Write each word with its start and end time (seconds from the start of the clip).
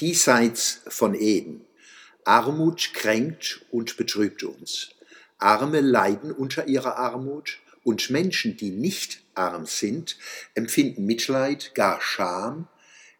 Diesseits 0.00 0.80
von 0.88 1.14
Eden. 1.14 1.64
Armut 2.24 2.94
kränkt 2.94 3.64
und 3.70 3.96
betrübt 3.96 4.42
uns. 4.42 4.90
Arme 5.38 5.80
leiden 5.80 6.32
unter 6.32 6.66
ihrer 6.66 6.96
Armut 6.96 7.60
und 7.84 8.10
Menschen, 8.10 8.56
die 8.56 8.70
nicht 8.70 9.22
arm 9.34 9.66
sind, 9.66 10.16
empfinden 10.54 11.06
Mitleid, 11.06 11.76
gar 11.76 12.00
Scham, 12.00 12.66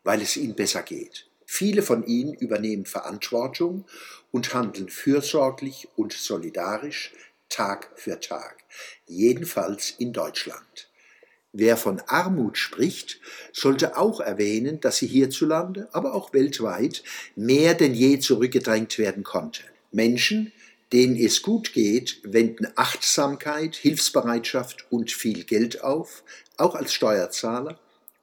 weil 0.03 0.21
es 0.21 0.37
ihnen 0.37 0.57
besser 0.57 0.83
geht. 0.83 1.29
Viele 1.47 1.83
von 1.83 2.05
ihnen 2.07 2.35
übernehmen 2.35 2.87
Verantwortung 2.87 3.85
und 4.33 4.53
handeln 4.53 4.89
fürsorglich 4.89 5.87
und 5.95 6.13
solidarisch 6.13 7.13
Tag 7.49 7.91
für 7.95 8.19
Tag, 8.19 8.65
jedenfalls 9.07 9.91
in 9.99 10.13
Deutschland. 10.13 10.89
Wer 11.57 11.77
von 11.77 12.01
Armut 12.09 12.59
spricht, 12.59 13.21
sollte 13.53 13.97
auch 13.97 14.19
erwähnen, 14.19 14.81
dass 14.81 14.97
sie 14.97 15.07
hierzulande, 15.07 15.89
aber 15.93 16.13
auch 16.13 16.33
weltweit 16.33 17.05
mehr 17.37 17.75
denn 17.75 17.95
je 17.95 18.19
zurückgedrängt 18.19 18.99
werden 18.99 19.23
konnte. 19.23 19.63
Menschen, 19.93 20.53
denen 20.93 21.15
es 21.15 21.43
gut 21.43 21.73
geht, 21.73 22.19
wenden 22.25 22.67
Achtsamkeit, 22.75 23.77
Hilfsbereitschaft 23.77 24.87
und 24.91 25.13
viel 25.13 25.45
Geld 25.45 25.85
auf, 25.85 26.25
auch 26.57 26.75
als 26.75 26.93
Steuerzahler, 26.93 27.79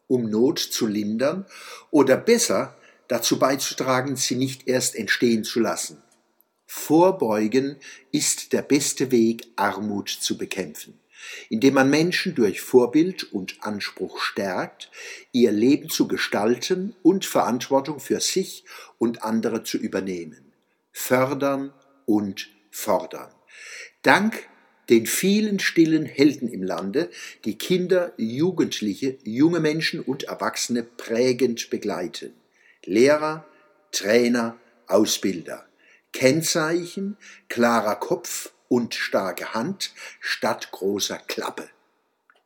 um 0.07 0.29
Not 0.29 0.59
zu 0.59 0.85
lindern 0.85 1.45
oder 1.89 2.17
besser 2.17 2.75
dazu 3.07 3.39
beizutragen, 3.39 4.17
sie 4.17 4.35
nicht 4.35 4.67
erst 4.67 4.93
entstehen 4.93 5.45
zu 5.45 5.61
lassen. 5.61 6.03
Vorbeugen 6.67 7.77
ist 8.11 8.51
der 8.51 8.61
beste 8.61 9.09
Weg, 9.09 9.47
Armut 9.55 10.09
zu 10.09 10.37
bekämpfen 10.37 11.00
indem 11.49 11.75
man 11.75 11.89
Menschen 11.89 12.35
durch 12.35 12.61
Vorbild 12.61 13.23
und 13.31 13.57
Anspruch 13.61 14.19
stärkt, 14.19 14.91
ihr 15.31 15.51
Leben 15.51 15.89
zu 15.89 16.07
gestalten 16.07 16.95
und 17.03 17.25
Verantwortung 17.25 17.99
für 17.99 18.19
sich 18.19 18.65
und 18.97 19.23
andere 19.23 19.63
zu 19.63 19.77
übernehmen. 19.77 20.51
Fördern 20.91 21.73
und 22.05 22.49
fordern. 22.71 23.31
Dank 24.01 24.49
den 24.89 25.05
vielen 25.05 25.59
stillen 25.59 26.05
Helden 26.05 26.49
im 26.49 26.63
Lande, 26.63 27.09
die 27.45 27.57
Kinder, 27.57 28.13
Jugendliche, 28.17 29.17
junge 29.23 29.59
Menschen 29.59 30.01
und 30.01 30.23
Erwachsene 30.23 30.83
prägend 30.83 31.69
begleiten. 31.69 32.33
Lehrer, 32.83 33.45
Trainer, 33.91 34.59
Ausbilder. 34.87 35.65
Kennzeichen, 36.11 37.15
klarer 37.47 37.95
Kopf, 37.95 38.51
und 38.71 38.95
starke 38.95 39.53
Hand 39.53 39.91
statt 40.21 40.69
großer 40.71 41.17
Klappe. 41.27 41.67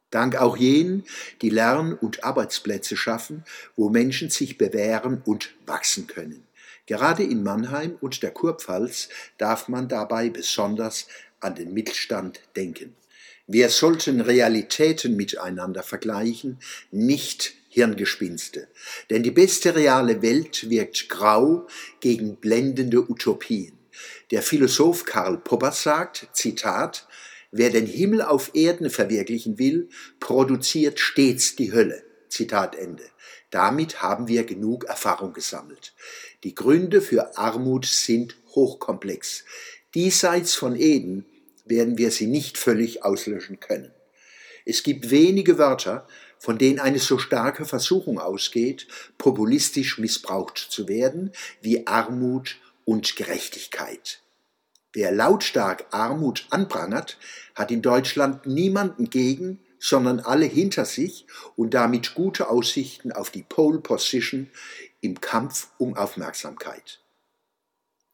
Dank 0.09 0.37
auch 0.37 0.57
jenen, 0.57 1.03
die 1.43 1.51
Lern- 1.51 1.93
und 1.93 2.23
Arbeitsplätze 2.23 2.97
schaffen, 2.97 3.43
wo 3.75 3.89
Menschen 3.89 4.31
sich 4.31 4.57
bewähren 4.57 5.21
und 5.23 5.53
wachsen 5.67 6.07
können. 6.07 6.47
Gerade 6.87 7.21
in 7.21 7.43
Mannheim 7.43 7.95
und 8.01 8.23
der 8.23 8.31
Kurpfalz 8.31 9.09
darf 9.37 9.67
man 9.67 9.87
dabei 9.87 10.31
besonders 10.31 11.05
an 11.41 11.53
den 11.53 11.75
Mittelstand 11.75 12.39
denken. 12.55 12.95
Wir 13.45 13.69
sollten 13.69 14.19
Realitäten 14.19 15.15
miteinander 15.15 15.83
vergleichen, 15.83 16.57
nicht 16.89 17.53
Hirngespinste. 17.69 18.67
Denn 19.11 19.21
die 19.21 19.31
beste 19.31 19.75
reale 19.75 20.23
Welt 20.23 20.71
wirkt 20.71 21.07
grau 21.07 21.67
gegen 21.99 22.37
blendende 22.37 23.07
Utopien. 23.07 23.77
Der 24.31 24.41
Philosoph 24.41 25.05
Karl 25.05 25.37
Popper 25.37 25.71
sagt, 25.71 26.29
Zitat, 26.33 27.07
Wer 27.51 27.69
den 27.69 27.85
Himmel 27.85 28.21
auf 28.21 28.51
Erden 28.53 28.89
verwirklichen 28.89 29.57
will, 29.57 29.87
produziert 30.19 30.99
stets 30.99 31.55
die 31.55 31.71
Hölle. 31.71 32.03
Zitat 32.27 32.75
Ende. 32.75 33.03
Damit 33.49 34.01
haben 34.01 34.27
wir 34.27 34.43
genug 34.43 34.83
Erfahrung 34.83 35.31
gesammelt. 35.31 35.93
Die 36.43 36.53
Gründe 36.53 37.01
für 37.01 37.37
Armut 37.37 37.85
sind 37.85 38.35
hochkomplex. 38.55 39.45
Diesseits 39.93 40.55
von 40.55 40.75
Eden 40.75 41.25
werden 41.63 41.97
wir 41.97 42.11
sie 42.11 42.27
nicht 42.27 42.57
völlig 42.57 43.05
auslöschen 43.05 43.61
können. 43.61 43.93
Es 44.65 44.83
gibt 44.83 45.09
wenige 45.09 45.57
Wörter, 45.57 46.07
von 46.37 46.57
denen 46.57 46.79
eine 46.79 46.99
so 46.99 47.17
starke 47.17 47.65
Versuchung 47.65 48.19
ausgeht, 48.19 48.87
populistisch 49.17 49.97
missbraucht 49.97 50.57
zu 50.57 50.89
werden, 50.89 51.31
wie 51.61 51.87
Armut 51.87 52.57
und 52.85 53.15
Gerechtigkeit. 53.15 54.21
Wer 54.93 55.11
lautstark 55.11 55.87
Armut 55.91 56.47
anprangert, 56.51 57.17
hat 57.53 57.69
in 57.69 57.81
Deutschland 57.81 58.45
niemanden 58.45 59.09
gegen, 59.09 59.59
sondern 59.77 60.21
alle 60.21 60.45
hinter 60.45 60.85
sich 60.85 61.27
und 61.57 61.73
damit 61.73 62.15
gute 62.15 62.49
Aussichten 62.49 63.11
auf 63.11 63.29
die 63.29 63.43
Pole 63.43 63.79
Position 63.79 64.49
im 65.01 65.19
Kampf 65.19 65.67
um 65.77 65.97
Aufmerksamkeit. 65.97 67.01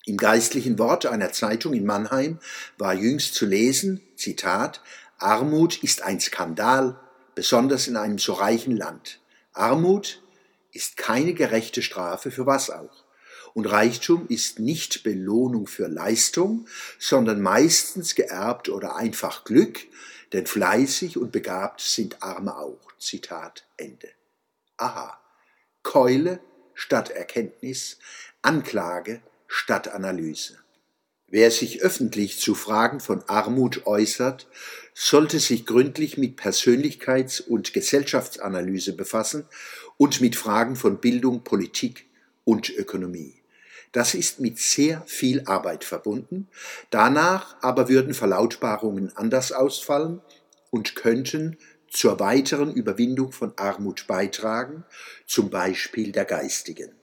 Im 0.06 0.18
geistlichen 0.18 0.80
Wort 0.80 1.06
einer 1.06 1.31
Zeitung 1.31 1.74
in 1.74 1.86
Mannheim 1.86 2.40
war 2.80 2.94
jüngst 2.94 3.36
zu 3.36 3.46
lesen, 3.46 4.02
Zitat, 4.16 4.81
Armut 5.20 5.84
ist 5.84 6.02
ein 6.02 6.20
Skandal, 6.20 7.00
besonders 7.36 7.88
in 7.88 7.96
einem 7.96 8.18
so 8.18 8.34
reichen 8.34 8.76
Land. 8.76 9.20
Armut 9.54 10.24
ist 10.72 10.98
keine 10.98 11.34
gerechte 11.36 11.84
Strafe 11.84 12.31
für 12.31 12.48
was 12.48 12.72
auch. 12.72 13.04
Und 13.53 13.66
Reichtum 13.66 14.28
ist 14.28 14.59
nicht 14.59 15.03
Belohnung 15.03 15.67
für 15.67 15.88
Leistung, 15.88 16.67
sondern 17.00 17.41
meistens 17.41 18.16
geerbt 18.16 18.69
oder 18.69 18.95
einfach 18.95 19.44
Glück, 19.44 19.79
denn 20.34 20.45
fleißig 20.45 21.17
und 21.17 21.31
begabt 21.31 21.81
sind 21.81 22.23
Arme 22.23 22.56
auch. 22.57 22.91
Zitat 22.97 23.66
Ende. 23.78 24.09
Aha. 24.78 25.19
Keule 25.84 26.39
statt 26.73 27.09
Erkenntnis, 27.09 27.97
Anklage 28.41 29.22
statt 29.47 29.89
Analyse. 29.89 30.57
Wer 31.28 31.50
sich 31.50 31.81
öffentlich 31.81 32.39
zu 32.39 32.56
Fragen 32.56 33.00
von 33.00 33.23
Armut 33.28 33.85
äußert, 33.85 34.47
sollte 34.94 35.39
sich 35.39 35.66
gründlich 35.66 36.18
mit 36.18 36.39
Persönlichkeits- 36.39 37.41
und 37.41 37.73
Gesellschaftsanalyse 37.73 38.94
befassen 38.94 39.45
und 39.97 40.19
mit 40.19 40.35
Fragen 40.35 40.75
von 40.75 41.00
Bildung, 41.00 41.44
Politik 41.44 42.06
und 42.44 42.69
Ökonomie. 42.69 43.41
Das 43.91 44.13
ist 44.13 44.40
mit 44.40 44.57
sehr 44.57 45.03
viel 45.06 45.44
Arbeit 45.46 45.84
verbunden. 45.84 46.47
Danach 46.90 47.57
aber 47.62 47.90
würden 47.90 48.13
Verlautbarungen 48.13 49.16
anders 49.16 49.52
ausfallen 49.52 50.22
und 50.69 50.96
könnten 50.96 51.57
zur 51.90 52.19
weiteren 52.19 52.74
Überwindung 52.74 53.34
von 53.34 53.53
Armut 53.57 54.07
beitragen, 54.07 54.85
zum 55.28 55.50
Beispiel 55.50 56.13
der 56.13 56.25
geistigen. 56.25 57.00